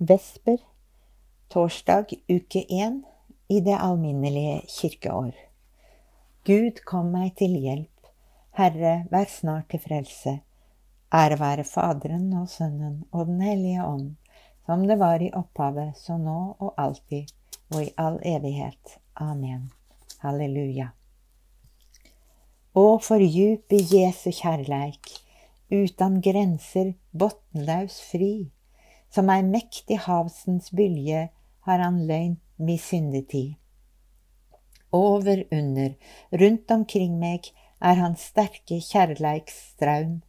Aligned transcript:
Vesper, 0.00 0.60
torsdag 1.48 2.12
uke 2.28 2.60
én 2.70 3.02
i 3.48 3.60
det 3.60 3.74
alminnelige 3.74 4.60
kirkeår. 4.70 5.32
Gud 6.46 6.76
kom 6.86 7.08
meg 7.10 7.32
til 7.40 7.56
hjelp, 7.58 8.10
Herre, 8.54 8.92
vær 9.10 9.24
snart 9.26 9.66
til 9.72 9.80
frelse. 9.82 10.36
Ære 11.10 11.38
være 11.40 11.64
Faderen 11.66 12.28
og 12.38 12.46
Sønnen 12.46 13.00
og 13.10 13.26
Den 13.26 13.40
hellige 13.42 13.82
ånd, 13.82 14.12
som 14.66 14.84
det 14.86 15.00
var 15.00 15.18
i 15.18 15.32
opphavet, 15.34 15.96
så 15.98 16.14
nå 16.14 16.54
og 16.60 16.78
alltid 16.78 17.32
og 17.74 17.82
i 17.82 17.90
all 17.98 18.20
evighet. 18.22 19.00
Amen. 19.18 19.72
Halleluja. 20.22 20.92
Å, 22.78 22.86
for 23.02 23.18
djup 23.18 23.74
i 23.74 23.82
Jesu 23.82 24.30
kjærleik, 24.30 25.10
utan 25.74 26.20
grenser, 26.22 26.94
botnlaus 27.10 27.98
fri 28.12 28.52
som 29.10 29.30
ei 29.32 29.42
mektig 29.42 29.98
havsens 30.06 30.70
bylje 30.70 31.28
har 31.68 31.84
han 31.84 32.04
løynt 32.08 32.42
mi 32.58 32.78
syndetid. 32.78 33.56
Over, 34.92 35.44
under, 35.52 35.94
rundt 36.30 36.70
omkring 36.70 37.18
meg 37.20 37.50
er 37.80 38.00
hans 38.00 38.24
sterke 38.30 38.80
kjærleiksstraum. 38.80 40.20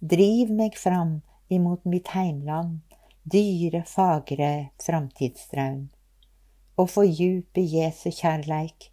Driv 0.00 0.50
meg 0.52 0.76
fram 0.76 1.20
imot 1.52 1.84
mitt 1.88 2.12
heimland, 2.12 2.80
dyre, 3.24 3.84
fagre 3.88 4.72
framtidsdraum. 4.82 5.88
Og 6.76 6.90
djupe 7.06 7.62
Jesu 7.62 8.10
kjærleik, 8.10 8.90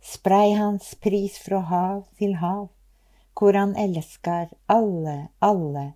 sprei 0.00 0.54
hans 0.56 0.94
pris 1.02 1.38
fra 1.42 1.60
hav 1.70 2.06
til 2.18 2.36
hav, 2.42 2.68
hvor 3.36 3.52
han 3.58 3.74
elsker 3.76 4.52
alle, 4.72 5.28
alle, 5.40 5.92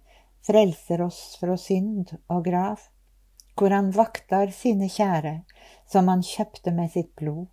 frelser 0.46 1.02
oss 1.04 1.36
fra 1.40 1.56
synd 1.60 2.14
og 2.32 2.44
grav, 2.46 2.88
hvor 3.56 3.74
han 3.74 3.90
vaktar 3.92 4.52
sine 4.56 4.88
kjære, 4.88 5.40
som 5.90 6.08
han 6.08 6.22
kjøpte 6.24 6.72
med 6.72 6.92
sitt 6.94 7.10
blod, 7.20 7.48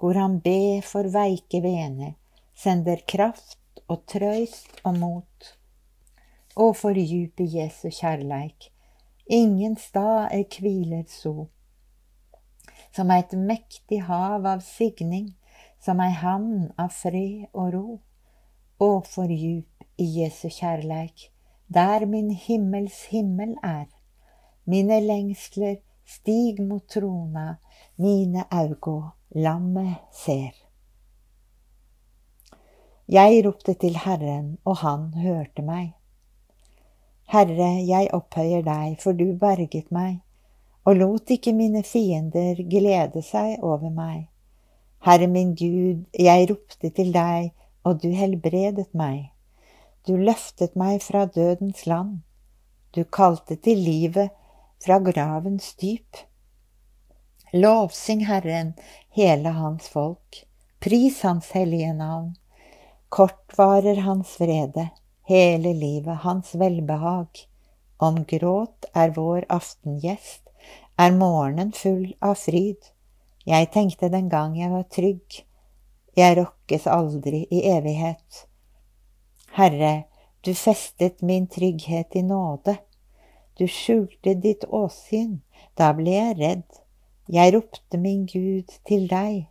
hvor 0.00 0.18
han 0.18 0.40
ber 0.42 0.82
for 0.86 1.06
veike 1.14 1.60
vene, 1.62 2.14
sender 2.54 3.02
kraft 3.06 3.82
og 3.88 4.02
trøyst 4.10 4.80
og 4.84 4.98
mot. 4.98 5.50
Å, 6.54 6.70
djupe 6.70 7.46
Jesu 7.50 7.88
kjærleik, 7.90 8.70
ingen 9.26 9.76
stad 9.76 10.30
er 10.32 10.44
kviler 10.50 11.04
so. 11.10 11.48
Som 12.94 13.10
eit 13.10 13.34
mektig 13.34 14.04
hav 14.06 14.46
av 14.46 14.62
signing, 14.62 15.34
som 15.82 16.00
ei 16.00 16.12
hamn 16.14 16.70
av 16.78 16.94
fred 16.94 17.46
og 17.52 17.72
ro. 17.74 17.88
Å, 18.78 18.90
djup 19.28 19.86
i 19.98 20.06
Jesu 20.18 20.48
kjærleik, 20.48 21.30
der 21.68 22.06
min 22.06 22.30
himmels 22.30 23.04
himmel 23.10 23.56
er. 23.62 23.86
Mine 24.64 25.00
lengsler 25.00 25.76
stig 26.04 26.60
mot 26.60 26.88
trona, 26.88 27.56
mine 27.96 28.44
augo 28.50 29.00
lammet 29.34 29.96
ser. 30.12 30.52
Jeg 33.08 33.42
ropte 33.44 33.74
til 33.74 33.96
Herren, 33.96 34.58
og 34.64 34.76
han 34.76 35.12
hørte 35.14 35.62
meg. 35.62 35.92
Herre, 37.28 37.70
jeg 37.84 38.08
opphøyer 38.16 38.62
deg, 38.64 38.96
for 39.02 39.12
du 39.12 39.34
berget 39.40 39.90
meg, 39.92 40.22
og 40.84 40.96
lot 40.96 41.30
ikke 41.32 41.52
mine 41.52 41.82
fiender 41.84 42.60
glede 42.70 43.20
seg 43.24 43.60
over 43.60 43.90
meg. 43.92 44.28
Herre 45.04 45.28
min 45.28 45.52
Gud, 45.56 46.04
jeg 46.16 46.48
ropte 46.48 46.90
til 46.96 47.12
deg, 47.12 47.52
og 47.84 48.00
du 48.02 48.08
helbredet 48.16 48.88
meg. 48.96 49.33
Du 50.04 50.16
løftet 50.20 50.74
meg 50.76 51.00
fra 51.02 51.24
dødens 51.24 51.86
land. 51.88 52.18
Du 52.92 53.04
kalte 53.04 53.56
til 53.56 53.78
livet 53.80 54.34
fra 54.84 54.98
gravens 55.00 55.70
dyp. 55.80 56.18
Lovsyng 57.54 58.26
Herren, 58.28 58.74
hele 59.16 59.54
hans 59.56 59.88
folk. 59.88 60.44
Pris 60.84 61.22
hans 61.24 61.50
hellige 61.56 61.94
navn. 61.96 62.34
Kort 63.08 63.56
hans 63.56 64.36
vrede, 64.40 64.90
hele 65.24 65.72
livet 65.72 66.16
hans 66.16 66.54
velbehag. 66.54 67.48
Om 67.96 68.24
gråt 68.24 68.84
er 68.94 69.10
vår 69.16 69.46
aftengjest, 69.48 70.42
er 70.98 71.12
morgenen 71.16 71.72
full 71.72 72.12
av 72.20 72.34
fryd. 72.34 72.92
Jeg 73.46 73.72
tenkte 73.72 74.12
den 74.12 74.28
gang 74.28 74.58
jeg 74.60 74.70
var 74.70 74.84
trygg, 74.90 75.44
jeg 76.16 76.36
rokkes 76.36 76.86
aldri 76.86 77.46
i 77.50 77.64
evighet. 77.70 78.46
Herre, 79.54 80.04
du 80.42 80.54
festet 80.54 81.22
min 81.22 81.46
trygghet 81.46 82.16
i 82.16 82.22
nåde. 82.22 82.76
Du 83.54 83.68
skjulte 83.68 84.32
ditt 84.34 84.64
åsyn, 84.66 85.42
da 85.78 85.92
ble 85.94 86.10
jeg 86.10 86.38
redd. 86.40 86.80
Jeg 87.30 87.52
ropte 87.54 88.00
min 88.02 88.24
Gud 88.26 88.72
til 88.88 89.04
deg, 89.06 89.44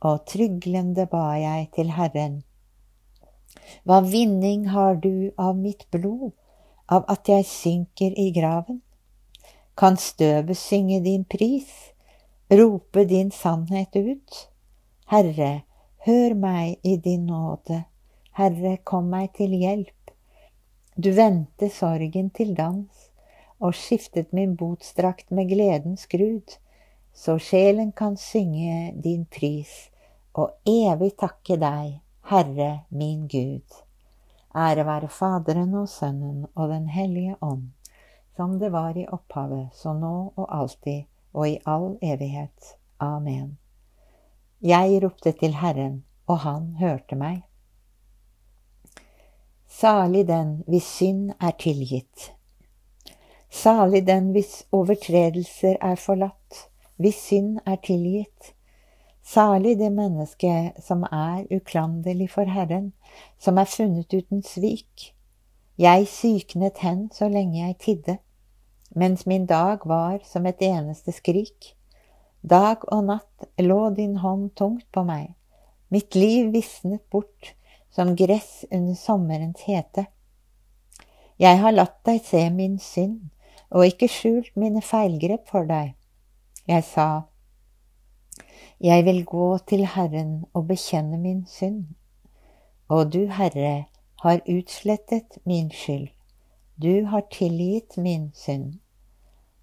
og 0.00 0.24
tryglende 0.32 1.04
ba 1.10 1.34
jeg 1.36 1.66
til 1.76 1.92
Herren. 1.98 2.38
Hva 3.84 3.98
vinning 4.08 4.70
har 4.72 4.96
du 5.04 5.28
av 5.36 5.52
mitt 5.60 5.84
blod, 5.92 6.32
av 6.88 7.04
at 7.12 7.28
jeg 7.28 7.44
synker 7.50 8.16
i 8.16 8.30
graven? 8.32 8.80
Kan 9.76 9.98
støvet 10.00 10.56
synge 10.56 11.02
din 11.04 11.26
pris, 11.28 11.68
rope 12.48 13.04
din 13.04 13.28
sannhet 13.30 14.00
ut? 14.00 14.40
Herre, 15.12 15.66
hør 16.08 16.34
meg 16.40 16.80
i 16.80 16.96
din 16.96 17.28
nåde. 17.28 17.82
Herre, 18.36 18.76
kom 18.84 19.06
meg 19.08 19.30
til 19.38 19.54
hjelp. 19.56 20.10
Du 20.96 21.08
vendte 21.16 21.70
sorgen 21.72 22.28
til 22.36 22.50
dans 22.56 23.06
og 23.64 23.72
skiftet 23.72 24.34
min 24.36 24.52
botstrakt 24.60 25.30
med 25.32 25.48
gledens 25.48 26.04
grud, 26.12 26.58
så 27.16 27.38
sjelen 27.40 27.94
kan 27.96 28.18
synge 28.20 28.92
din 29.00 29.24
pris 29.32 29.72
og 30.36 30.52
evig 30.68 31.14
takke 31.16 31.56
deg, 31.56 31.96
Herre 32.28 32.68
min 32.92 33.24
Gud. 33.24 33.80
Ære 34.52 34.84
være 34.84 35.08
Faderen 35.08 35.72
og 35.80 35.88
Sønnen 35.88 36.44
og 36.52 36.68
Den 36.68 36.92
hellige 36.92 37.38
ånd, 37.40 37.70
som 38.36 38.58
det 38.60 38.72
var 38.72 39.00
i 39.00 39.08
opphavet, 39.08 39.72
så 39.72 39.96
nå 39.96 40.14
og 40.36 40.46
alltid 40.60 41.08
og 41.32 41.48
i 41.48 41.58
all 41.64 41.94
evighet. 42.02 42.76
Amen. 43.00 43.56
Jeg 44.60 45.00
ropte 45.00 45.32
til 45.32 45.56
Herren, 45.56 46.02
og 46.28 46.44
han 46.44 46.74
hørte 46.84 47.16
meg. 47.16 47.45
Salig 49.76 50.22
den 50.28 50.62
hvis 50.64 50.86
synd 50.88 51.34
er 51.36 51.50
tilgitt. 51.60 52.30
Salig 53.52 54.06
den 54.06 54.30
hvis 54.32 54.62
overtredelser 54.72 55.74
er 55.84 55.98
forlatt, 56.00 56.62
hvis 56.96 57.18
synd 57.28 57.58
er 57.66 57.76
tilgitt. 57.84 58.54
Salig 59.20 59.74
det 59.76 59.90
menneske 59.92 60.52
som 60.80 61.02
er 61.10 61.44
uklanderlig 61.52 62.30
for 62.32 62.48
Herren, 62.48 62.94
som 63.38 63.60
er 63.60 63.68
funnet 63.68 64.16
uten 64.16 64.40
svik. 64.42 65.10
Jeg 65.76 66.08
syknet 66.08 66.80
hen 66.80 67.10
så 67.12 67.28
lenge 67.28 67.60
jeg 67.60 67.76
tidde, 67.84 68.16
mens 68.96 69.26
min 69.26 69.44
dag 69.44 69.84
var 69.84 70.24
som 70.24 70.46
et 70.46 70.64
eneste 70.64 71.12
skrik. 71.12 71.74
Dag 72.40 72.88
og 72.88 73.04
natt 73.12 73.50
lå 73.60 73.90
din 73.92 74.16
hånd 74.24 74.54
tungt 74.56 74.88
på 74.88 75.04
meg, 75.04 75.34
mitt 75.92 76.16
liv 76.16 76.48
visnet 76.56 77.04
bort 77.12 77.55
som 77.96 78.16
gress 78.16 78.64
under 78.70 78.94
sommerens 78.94 79.62
hete. 79.64 80.04
Jeg 81.40 81.60
har 81.62 81.72
latt 81.72 82.02
deg 82.04 82.20
se 82.24 82.42
min 82.52 82.76
synd 82.80 83.30
og 83.72 83.86
ikke 83.88 84.08
skjult 84.12 84.52
mine 84.60 84.82
feilgrep 84.84 85.48
for 85.48 85.64
deg. 85.68 85.94
Jeg 86.68 86.84
sa, 86.84 87.08
Jeg 88.80 89.04
vil 89.04 89.24
gå 89.24 89.58
til 89.64 89.86
Herren 89.88 90.44
og 90.52 90.66
bekjenne 90.68 91.16
min 91.16 91.46
synd. 91.48 91.86
Og 92.88 93.12
du, 93.12 93.26
Herre, 93.32 93.86
har 94.20 94.44
utslettet 94.44 95.38
min 95.44 95.70
skyld. 95.70 96.10
Du 96.76 97.06
har 97.08 97.24
tilgitt 97.32 97.96
min 97.96 98.30
synd. 98.34 98.74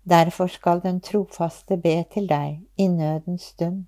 Derfor 0.09 0.47
skal 0.47 0.81
den 0.81 1.00
trofaste 1.01 1.77
be 1.77 2.03
til 2.13 2.25
deg 2.27 2.63
i 2.77 2.88
nødens 2.88 3.53
stund. 3.53 3.86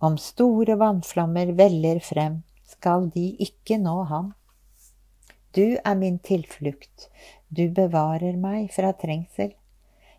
Om 0.00 0.16
store 0.16 0.78
vannflammer 0.78 1.52
veller 1.58 1.98
frem, 1.98 2.44
skal 2.68 3.08
de 3.14 3.30
ikke 3.42 3.78
nå 3.80 4.02
ham. 4.10 4.32
Du 5.56 5.78
er 5.80 5.96
min 5.96 6.18
tilflukt, 6.20 7.08
du 7.48 7.68
bevarer 7.74 8.36
meg 8.36 8.68
fra 8.74 8.92
trengsel. 8.92 9.54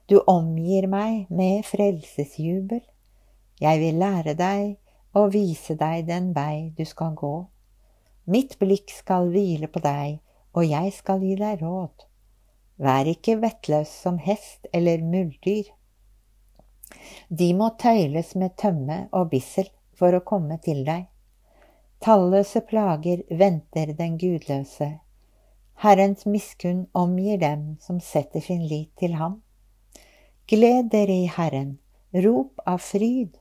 Du 0.10 0.18
omgir 0.25 0.88
meg 0.90 1.30
med 1.30 1.62
frelsesjubel. 1.69 2.81
Jeg 3.62 3.80
vil 3.84 4.00
lære 4.01 4.34
deg 4.34 4.80
og 5.13 5.34
vise 5.36 5.75
deg 5.78 6.07
den 6.07 6.31
vei 6.34 6.72
du 6.78 6.81
skal 6.90 7.13
gå. 7.18 7.36
Mitt 8.30 8.57
blikk 8.62 8.90
skal 8.94 9.30
hvile 9.34 9.69
på 9.69 9.81
deg, 9.86 10.18
og 10.57 10.66
jeg 10.66 10.94
skal 10.98 11.22
gi 11.22 11.36
deg 11.38 11.62
råd. 11.62 12.06
Vær 12.81 13.10
ikke 13.12 13.38
vettløs 13.44 13.92
som 14.06 14.18
hest 14.24 14.66
eller 14.74 15.04
muldyr. 15.06 15.69
De 17.30 17.52
må 17.54 17.69
tøyles 17.78 18.34
med 18.40 18.57
tømme 18.57 19.04
og 19.13 19.30
bissel 19.34 19.69
for 20.00 20.16
å 20.16 20.25
komme 20.25 20.57
til 20.66 20.81
deg. 20.88 21.06
Talløse 22.00 22.62
plager 22.62 23.25
venter 23.30 23.94
den 23.94 24.18
gudløse. 24.18 25.00
Herrens 25.84 26.25
miskunn 26.25 26.86
omgir 26.94 27.38
dem 27.40 27.78
som 27.84 28.00
setter 28.00 28.40
sin 28.40 28.62
lit 28.68 28.92
til 29.00 29.18
ham. 29.19 29.42
Gled 30.48 30.90
dere 30.92 31.18
i 31.24 31.28
Herren, 31.28 31.78
rop 32.13 32.63
av 32.66 32.80
fryd, 32.84 33.36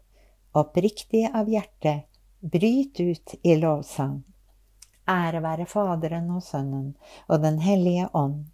oppriktige 0.59 1.31
av 1.35 1.49
hjerte, 1.51 1.95
bryt 2.41 3.01
ut 3.01 3.35
i 3.43 3.55
lovsang. 3.59 4.25
Ære 5.09 5.43
være 5.43 5.67
Faderen 5.67 6.29
og 6.37 6.43
Sønnen 6.43 6.97
og 7.29 7.43
Den 7.43 7.59
hellige 7.65 8.09
ånd, 8.13 8.45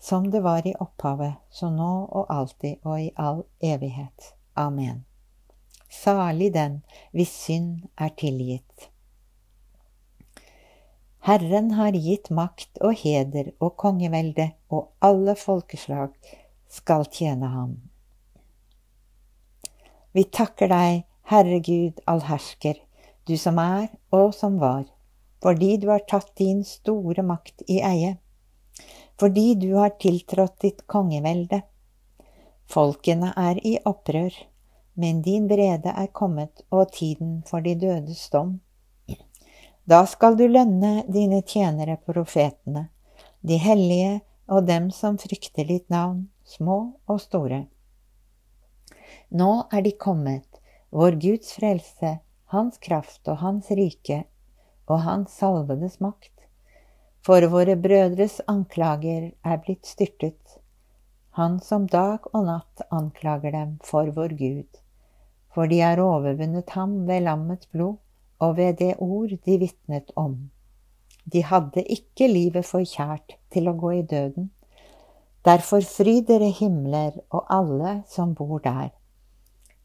som 0.00 0.30
det 0.32 0.42
var 0.42 0.66
i 0.66 0.74
opphavet, 0.80 1.36
så 1.50 1.70
nå 1.70 1.92
og 2.10 2.32
alltid 2.32 2.80
og 2.82 3.00
i 3.00 3.12
all 3.16 3.44
evighet. 3.60 4.32
Amen. 4.56 5.04
Salig 5.92 6.54
den 6.54 6.80
hvis 7.12 7.36
synd 7.44 7.84
er 7.96 8.16
tilgitt. 8.16 8.91
Herren 11.22 11.70
har 11.78 11.94
gitt 11.94 12.30
makt 12.34 12.80
og 12.82 12.96
heder 13.02 13.52
og 13.62 13.76
kongevelde, 13.78 14.50
og 14.70 14.90
alle 15.00 15.36
folkeslag 15.38 16.10
skal 16.68 17.06
tjene 17.12 17.50
ham. 17.52 17.76
Vi 20.12 20.24
takker 20.24 20.68
deg, 20.72 21.04
Herre 21.30 21.60
Gud 21.62 22.02
allhersker, 22.10 22.80
du 23.28 23.36
som 23.38 23.60
er 23.62 23.86
og 24.10 24.34
som 24.34 24.58
var, 24.60 24.84
fordi 25.42 25.76
du 25.78 25.88
har 25.92 26.02
tatt 26.10 26.34
din 26.38 26.64
store 26.66 27.22
makt 27.22 27.62
i 27.70 27.78
eie 27.86 28.16
fordi 29.22 29.54
du 29.54 29.74
har 29.74 29.92
tiltrådt 30.02 30.56
ditt 30.64 30.80
kongevelde. 30.90 31.60
Folkene 32.66 33.32
er 33.38 33.60
i 33.62 33.76
opprør, 33.86 34.34
men 34.98 35.20
din 35.22 35.46
brede 35.46 35.92
er 35.94 36.08
kommet 36.10 36.64
og 36.70 36.92
tiden 36.96 37.42
for 37.46 37.62
de 37.62 37.76
dødes 37.78 38.24
dom. 38.32 38.56
Da 39.84 40.04
skal 40.06 40.36
du 40.38 40.44
lønne 40.46 41.02
dine 41.10 41.40
tjenere 41.42 41.96
profetene, 42.06 42.84
de 43.42 43.56
hellige 43.58 44.20
og 44.46 44.68
dem 44.68 44.92
som 44.94 45.16
frykter 45.18 45.66
ditt 45.66 45.88
navn, 45.90 46.28
små 46.46 46.76
og 47.10 47.18
store. 47.18 47.64
Nå 49.34 49.50
er 49.74 49.82
de 49.82 49.90
kommet, 49.98 50.46
vår 50.94 51.18
Guds 51.24 51.56
frelse, 51.58 52.12
hans 52.54 52.78
kraft 52.78 53.26
og 53.26 53.40
hans 53.42 53.72
rike 53.74 54.20
og 54.86 55.02
hans 55.02 55.34
salvedes 55.40 55.98
makt. 56.04 56.30
For 57.26 57.42
våre 57.50 57.74
brødres 57.78 58.38
anklager 58.50 59.32
er 59.42 59.60
blitt 59.66 59.90
styrtet, 59.90 60.60
han 61.34 61.58
som 61.64 61.88
dag 61.90 62.22
og 62.30 62.46
natt 62.46 62.86
anklager 62.94 63.54
dem 63.54 63.76
for 63.82 64.14
vår 64.14 64.38
Gud, 64.38 64.80
for 65.50 65.66
de 65.66 65.82
har 65.82 66.02
overvunnet 66.02 66.70
ham 66.78 67.00
ved 67.10 67.26
lammets 67.26 67.70
blod 67.74 68.01
og 68.42 68.56
ved 68.58 68.80
det 68.80 68.94
ord 68.98 69.30
de 69.46 69.58
vitnet 69.58 70.10
om. 70.16 70.50
De 71.32 71.44
hadde 71.46 71.84
ikke 71.86 72.26
livet 72.26 72.66
for 72.66 72.82
kjært 72.82 73.36
til 73.54 73.70
å 73.70 73.76
gå 73.78 73.92
i 74.00 74.02
døden. 74.02 74.50
Derfor 75.46 75.82
fry 75.86 76.18
dere 76.26 76.50
himler 76.54 77.20
og 77.30 77.46
alle 77.50 78.00
som 78.10 78.34
bor 78.38 78.58
der. 78.62 78.90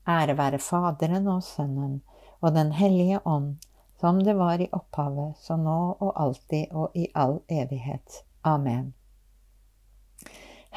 Ære 0.08 0.38
være 0.38 0.60
Faderen 0.64 1.28
og 1.28 1.44
Sønnen 1.44 2.02
og 2.42 2.54
Den 2.56 2.72
hellige 2.72 3.20
ånd, 3.26 3.58
som 4.00 4.22
det 4.24 4.38
var 4.38 4.62
i 4.62 4.70
opphavet, 4.72 5.38
så 5.42 5.58
nå 5.58 5.78
og 6.00 6.12
alltid 6.16 6.72
og 6.72 6.98
i 6.98 7.08
all 7.16 7.40
evighet. 7.50 8.24
Amen. 8.46 8.94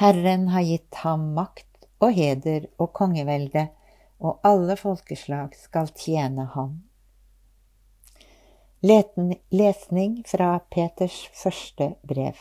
Herren 0.00 0.48
har 0.48 0.64
gitt 0.64 1.02
ham 1.04 1.32
makt 1.36 1.88
og 2.00 2.14
heder 2.16 2.68
og 2.78 2.92
kongevelde, 2.96 3.68
og 4.20 4.40
alle 4.44 4.76
folkeslag 4.76 5.56
skal 5.56 5.92
tjene 5.96 6.48
ham. 6.54 6.80
Lesning 8.82 10.22
fra 10.26 10.58
Peters 10.58 11.28
første 11.36 11.90
brev. 12.00 12.38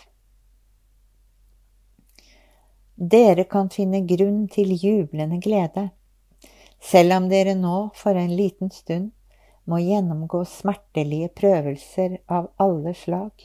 Dere 2.95 3.43
kan 3.43 3.67
finne 3.67 3.99
grunn 4.07 4.45
til 4.47 4.71
jublende 4.71 5.41
glede, 5.43 5.89
selv 6.79 7.17
om 7.17 7.27
dere 7.27 7.57
nå 7.59 7.89
for 7.99 8.15
en 8.15 8.31
liten 8.31 8.71
stund 8.71 9.11
må 9.67 9.81
gjennomgå 9.83 10.45
smertelige 10.47 11.27
prøvelser 11.35 12.21
av 12.31 12.47
alle 12.55 12.95
slag. 12.95 13.35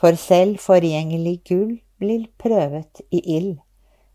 For 0.00 0.16
selv 0.16 0.64
forgjengelig 0.64 1.42
gull 1.44 1.78
blir 2.00 2.24
prøvet 2.40 3.04
i 3.12 3.20
ild, 3.36 3.58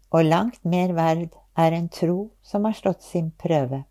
og 0.10 0.26
langt 0.34 0.66
mer 0.66 0.98
verd 0.98 1.38
er 1.54 1.78
en 1.78 1.94
tro 1.94 2.32
som 2.42 2.66
har 2.66 2.74
stått 2.74 3.06
sin 3.06 3.30
prøve. 3.38 3.84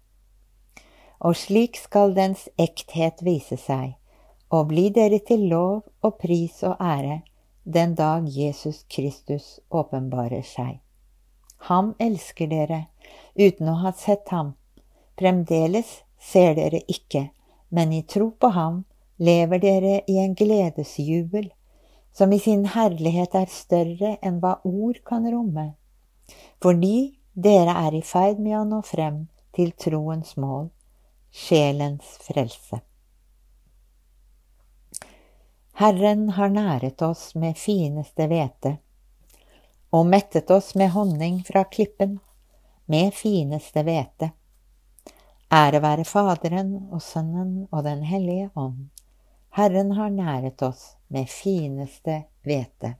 Og 1.22 1.36
slik 1.38 1.78
skal 1.78 2.14
dens 2.16 2.48
ekthet 2.58 3.22
vise 3.22 3.56
seg, 3.56 3.94
og 4.50 4.68
bli 4.72 4.88
dere 4.90 5.20
til 5.22 5.46
lov 5.48 5.84
og 6.02 6.16
pris 6.18 6.62
og 6.66 6.80
ære 6.82 7.22
den 7.64 7.94
dag 7.94 8.26
Jesus 8.26 8.82
Kristus 8.90 9.60
åpenbarer 9.70 10.42
seg. 10.42 10.80
Ham 11.70 11.94
elsker 12.02 12.50
dere 12.50 12.86
uten 13.38 13.70
å 13.70 13.78
ha 13.84 13.92
sett 13.94 14.34
ham. 14.34 14.54
Fremdeles 15.18 16.00
ser 16.18 16.56
dere 16.58 16.82
ikke, 16.90 17.28
men 17.70 17.92
i 17.94 18.02
tro 18.02 18.32
på 18.34 18.50
ham 18.56 18.82
lever 19.22 19.62
dere 19.62 19.94
i 20.10 20.18
en 20.18 20.34
gledesjubel 20.34 21.52
som 22.12 22.32
i 22.32 22.38
sin 22.42 22.66
herlighet 22.74 23.34
er 23.38 23.48
større 23.48 24.16
enn 24.20 24.40
hva 24.42 24.58
ord 24.68 24.98
kan 25.06 25.24
romme, 25.30 25.72
fordi 26.60 27.14
dere 27.32 27.76
er 27.86 27.94
i 27.96 28.02
ferd 28.04 28.42
med 28.42 28.58
å 28.58 28.64
nå 28.68 28.82
frem 28.84 29.26
til 29.56 29.72
troens 29.78 30.34
mål, 30.36 30.68
sjelens 31.32 32.16
frelse. 32.20 32.80
Herren 35.72 36.28
har 36.28 36.48
næret 36.48 37.02
oss 37.02 37.34
med 37.34 37.56
fineste 37.56 38.26
hvete 38.28 38.76
og 39.92 40.06
mettet 40.08 40.50
oss 40.50 40.74
med 40.74 40.88
honning 40.94 41.42
fra 41.44 41.64
klippen, 41.64 42.18
med 42.86 43.12
fineste 43.14 43.82
hvete. 43.84 44.30
Ære 45.52 45.82
være 45.84 46.04
Faderen 46.08 46.70
og 46.92 47.02
Sønnen 47.04 47.66
og 47.70 47.84
Den 47.84 48.04
hellige 48.08 48.50
ånd. 48.56 48.88
Herren 49.52 49.92
har 49.92 50.08
næret 50.08 50.62
oss 50.64 50.96
med 51.08 51.28
fineste 51.28 52.22
hvete. 52.42 52.94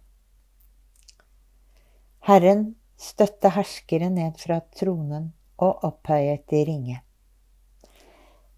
Herren 2.29 2.75
støtte 3.01 3.55
herskere 3.57 4.11
ned 4.13 4.37
fra 4.39 4.61
tronen 4.77 5.33
og 5.57 5.85
opphøyet 5.89 6.45
de 6.51 6.61
ringe. 6.69 7.01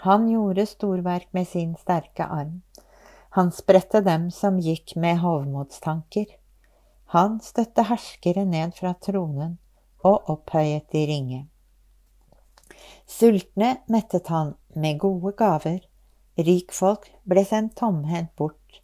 Han 0.00 0.28
gjorde 0.28 0.66
storverk 0.66 1.28
med 1.30 1.48
sin 1.48 1.76
sterke 1.76 2.24
arm. 2.24 2.62
Han 3.30 3.52
spredte 3.52 4.00
dem 4.00 4.30
som 4.30 4.60
gikk 4.62 4.94
med 4.96 5.18
hovmodstanker. 5.18 6.26
Han 7.14 7.40
støtte 7.42 7.82
herskere 7.88 8.44
ned 8.44 8.76
fra 8.78 8.92
tronen 8.94 9.56
og 10.06 10.30
opphøyet 10.30 10.86
de 10.94 11.02
ringe. 11.10 11.40
Sultne 13.06 13.72
mettet 13.88 14.30
han 14.30 14.54
med 14.74 15.00
gode 15.02 15.32
gaver, 15.34 15.80
rikfolk 16.38 17.10
ble 17.26 17.44
sendt 17.48 17.74
tomhendt 17.80 18.36
bort. 18.38 18.82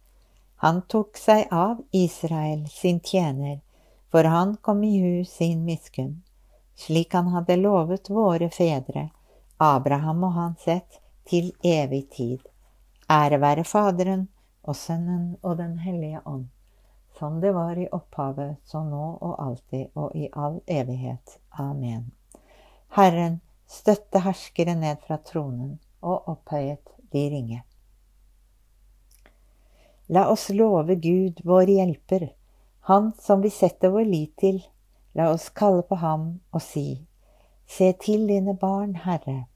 Han 0.65 0.81
tok 0.91 1.15
seg 1.15 1.47
av 1.51 1.79
Israel 1.95 2.67
sin 2.73 2.99
tjener, 2.99 3.61
for 4.11 4.27
han 4.27 4.57
kom 4.59 4.83
i 4.83 4.97
hu 4.99 5.23
sin 5.23 5.63
miskunn, 5.63 6.23
slik 6.75 7.15
han 7.15 7.31
hadde 7.31 7.55
lovet 7.61 8.11
våre 8.11 8.51
fedre, 8.51 9.09
Abraham 9.63 10.27
og 10.27 10.35
hans 10.41 10.67
ett, 10.67 10.99
til 11.29 11.51
evig 11.63 12.09
tid. 12.09 12.39
Ære 13.09 13.41
være 13.41 13.63
Faderen 13.63 14.27
og 14.63 14.75
Sønnen 14.75 15.35
og 15.41 15.57
Den 15.57 15.79
hellige 15.79 16.21
ånd, 16.25 16.47
som 17.17 17.41
det 17.41 17.53
var 17.53 17.77
i 17.77 17.87
opphavet, 17.91 18.55
så 18.65 18.83
nå 18.83 19.17
og 19.21 19.35
alltid 19.47 19.85
og 19.95 20.15
i 20.15 20.29
all 20.33 20.61
evighet. 20.67 21.39
Amen. 21.51 22.11
Herren 22.95 23.41
støtte 23.67 24.19
herskere 24.19 24.75
ned 24.75 25.01
fra 25.07 25.17
tronen 25.17 25.79
og 26.01 26.29
opphøyet 26.29 26.93
de 27.13 27.23
ringe. 27.29 27.63
La 30.07 30.27
oss 30.29 30.49
love 30.49 30.95
Gud, 30.95 31.41
vår 31.43 31.65
hjelper, 31.77 32.29
Han 32.85 33.13
som 33.17 33.41
vi 33.41 33.49
setter 33.49 33.89
vår 33.89 34.05
lit 34.05 34.35
til. 34.37 34.59
La 35.17 35.31
oss 35.33 35.49
kalle 35.49 35.81
på 35.81 35.95
ham 35.95 36.27
og 36.51 36.61
si, 36.61 37.07
Se 37.65 37.93
til 37.97 38.27
dine 38.27 38.53
barn, 38.53 38.93
Herre. 38.95 39.47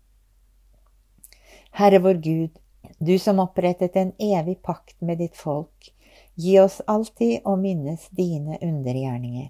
Herre 1.80 2.00
vår 2.00 2.14
Gud, 2.14 2.50
du 2.98 3.20
som 3.20 3.38
opprettet 3.40 3.96
en 3.96 4.12
evig 4.20 4.62
pakt 4.62 5.02
med 5.02 5.18
ditt 5.18 5.38
folk, 5.38 5.94
gi 6.36 6.58
oss 6.60 6.82
alltid 6.88 7.46
å 7.48 7.54
minnes 7.56 8.10
dine 8.18 8.58
undergjerninger. 8.62 9.46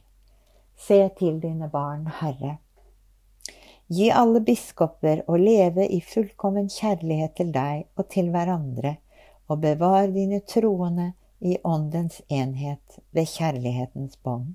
Se 0.77 0.99
til 1.17 1.39
dine 1.41 1.71
barn, 1.73 2.03
Herre. 2.19 2.51
Gi 3.87 4.11
alle 4.13 4.43
biskoper 4.45 5.23
å 5.25 5.39
leve 5.41 5.87
i 5.89 5.97
fullkommen 6.05 6.69
kjærlighet 6.69 7.33
til 7.39 7.49
deg 7.55 7.87
og 7.97 8.05
til 8.13 8.29
hverandre, 8.35 8.91
og 9.49 9.63
bevar 9.65 10.13
dine 10.13 10.43
troende 10.45 11.15
i 11.41 11.57
åndens 11.65 12.21
enhet 12.29 13.01
ved 13.09 13.25
kjærlighetens 13.25 14.21
bånd. 14.21 14.53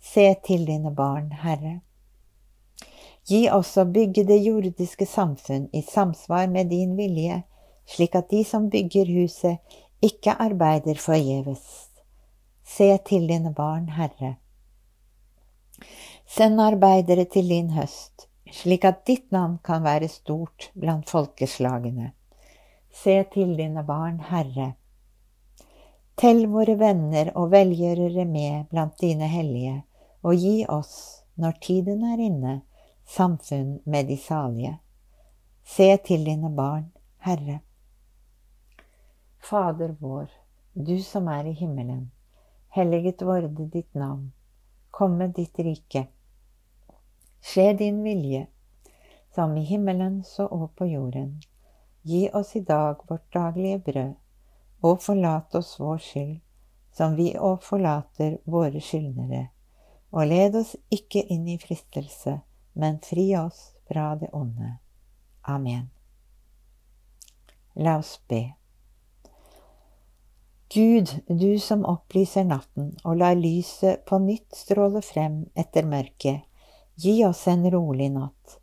Se 0.00 0.30
til 0.48 0.64
dine 0.64 0.96
barn, 0.96 1.34
Herre. 1.44 1.82
Gi 3.28 3.42
oss 3.52 3.74
å 3.76 3.84
bygge 3.84 4.22
det 4.24 4.38
jordiske 4.40 5.04
samfunn 5.06 5.66
i 5.76 5.82
samsvar 5.84 6.46
med 6.48 6.70
din 6.72 6.94
vilje, 6.96 7.42
slik 7.84 8.14
at 8.16 8.30
de 8.32 8.40
som 8.44 8.70
bygger 8.72 9.10
huset, 9.12 9.58
ikke 10.00 10.32
arbeider 10.40 10.96
forgjeves. 10.96 11.90
Se 12.64 12.88
til 13.04 13.26
dine 13.28 13.52
barn, 13.52 13.90
Herre. 13.92 14.38
Send 16.28 16.60
arbeidere 16.60 17.26
til 17.28 17.50
din 17.52 17.68
høst, 17.76 18.28
slik 18.52 18.86
at 18.88 19.04
ditt 19.08 19.28
navn 19.32 19.58
kan 19.64 19.84
være 19.84 20.08
stort 20.08 20.70
blant 20.72 21.10
folkeslagene. 21.12 22.14
Se 22.88 23.18
til 23.34 23.56
dine 23.60 23.84
barn, 23.84 24.22
Herre. 24.30 24.70
Tell 26.18 26.46
våre 26.50 26.78
venner 26.80 27.34
og 27.36 27.52
velgjørere 27.52 28.24
med 28.24 28.72
blant 28.72 28.96
dine 29.00 29.28
hellige, 29.28 29.82
og 30.24 30.34
gi 30.34 30.64
oss, 30.68 31.24
når 31.36 31.60
tiden 31.62 32.08
er 32.08 32.24
inne, 32.24 32.54
samfunn 33.08 33.80
med 33.84 34.06
de 34.06 34.16
salige. 34.16 34.78
Se 35.64 35.96
til 35.96 36.24
dine 36.26 36.50
barn, 36.56 36.92
Herre. 37.18 37.58
Fader 39.50 39.94
vår, 40.00 40.30
du 40.74 41.02
som 41.02 41.28
er 41.28 41.48
i 41.48 41.52
himmelen. 41.52 42.10
Helliget 42.68 43.22
vorde 43.22 43.68
ditt 43.72 43.94
navn. 43.94 44.32
Komme 44.90 45.32
ditt 45.36 45.58
rike. 45.58 46.06
Skje 47.40 47.72
din 47.78 48.02
vilje, 48.04 48.46
som 49.34 49.56
i 49.56 49.64
himmelen 49.64 50.22
så 50.24 50.46
og 50.46 50.70
på 50.76 50.84
jorden. 50.84 51.38
Gi 52.02 52.28
oss 52.32 52.56
i 52.56 52.60
dag 52.60 52.96
vårt 53.08 53.32
daglige 53.34 53.78
brød, 53.78 54.14
og 54.82 55.02
forlat 55.02 55.54
oss 55.54 55.76
vår 55.80 55.98
skyld, 55.98 56.40
som 56.92 57.16
vi 57.16 57.32
òg 57.36 57.62
forlater 57.62 58.38
våre 58.44 58.80
skyldnere 58.80 59.48
og 60.10 60.26
led 60.26 60.56
oss 60.56 60.74
ikke 60.92 61.22
inn 61.32 61.48
i 61.48 61.58
fristelse, 61.60 62.38
men 62.78 62.98
fri 63.02 63.36
oss 63.36 63.72
fra 63.88 64.16
det 64.16 64.28
onde. 64.32 64.76
Amen. 65.42 65.90
La 67.74 67.98
oss 67.98 68.20
be. 68.28 68.52
Gud, 70.74 71.08
du 71.26 71.58
som 71.58 71.82
opplyser 71.84 72.44
natten 72.44 72.92
og 73.02 73.16
lar 73.18 73.34
lyset 73.34 74.04
på 74.06 74.20
nytt 74.22 74.54
stråle 74.54 75.02
frem 75.02 75.40
etter 75.58 75.88
mørket, 75.88 76.44
gi 76.94 77.16
oss 77.26 77.46
en 77.50 77.64
rolig 77.72 78.12
natt, 78.14 78.58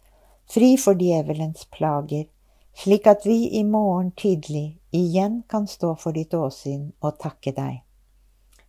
fri 0.47 0.75
for 0.79 0.95
djevelens 0.95 1.65
plager, 1.75 2.29
slik 2.77 3.09
at 3.11 3.25
vi 3.27 3.49
i 3.59 3.63
morgen 3.67 4.13
tidlig 4.15 4.77
igjen 4.95 5.41
kan 5.49 5.67
stå 5.67 5.95
for 5.99 6.15
ditt 6.15 6.37
åsyn 6.37 6.93
og 7.01 7.19
takke 7.19 7.51
deg. 7.57 7.81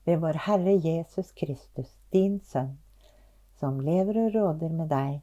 Ved 0.07 0.25
vår 0.25 0.41
Herre 0.49 0.75
Jesus 0.75 1.31
Kristus 1.39 1.95
din 2.11 2.41
Sønn, 2.41 2.79
som 3.61 3.79
lever 3.85 4.25
og 4.25 4.35
råder 4.35 4.75
med 4.75 4.91
deg 4.91 5.23